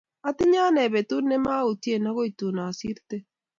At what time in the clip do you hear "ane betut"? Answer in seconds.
0.67-1.23